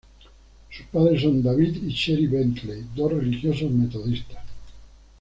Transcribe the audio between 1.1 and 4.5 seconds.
son David y Cherie Bentley, dos religiosos metodistas.